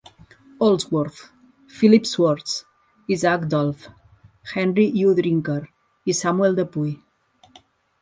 [0.59, 1.29] Allsworth,
[1.67, 2.65] Philip Swartz,
[3.07, 3.87] Isaac Dolph,
[4.55, 5.13] Henry W.
[5.13, 5.69] Drinker
[6.07, 6.99] i Samuel De Puy.